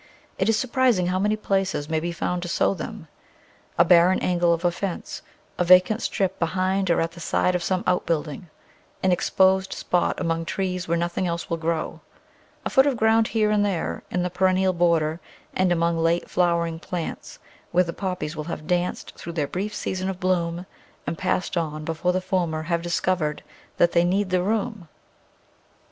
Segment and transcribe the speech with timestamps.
[0.39, 3.07] It is surprising how many places may be found to sow them.
[3.77, 5.21] A bar ren angle of a fence,
[5.59, 8.49] a vacant strip behind or at the side of some outbuilding,
[9.03, 12.01] an exposed spot among trees where nothing else will grow,
[12.65, 15.19] a foot of ground here and there, in the perennial border
[15.53, 17.37] and among late flowering plants,
[17.71, 20.65] where the Poppies will have danced through their brief season of bloom
[21.05, 23.43] and passed on before the former have discovered
[23.77, 24.87] that they need the room.